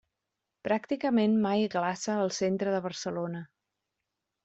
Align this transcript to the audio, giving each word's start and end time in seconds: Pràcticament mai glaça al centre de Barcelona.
Pràcticament 0.67 1.35
mai 1.45 1.67
glaça 1.77 2.17
al 2.25 2.35
centre 2.41 2.77
de 2.79 2.83
Barcelona. 2.91 3.47